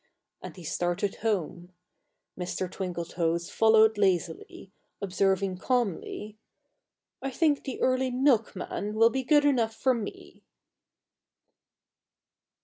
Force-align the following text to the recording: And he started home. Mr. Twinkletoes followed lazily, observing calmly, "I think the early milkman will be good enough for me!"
And 0.41 0.55
he 0.55 0.63
started 0.63 1.17
home. 1.17 1.73
Mr. 2.35 2.67
Twinkletoes 2.67 3.51
followed 3.51 3.99
lazily, 3.99 4.71
observing 4.99 5.59
calmly, 5.59 6.39
"I 7.21 7.29
think 7.29 7.65
the 7.65 7.79
early 7.81 8.09
milkman 8.09 8.95
will 8.95 9.11
be 9.11 9.21
good 9.23 9.45
enough 9.45 9.75
for 9.75 9.93
me!" 9.93 10.41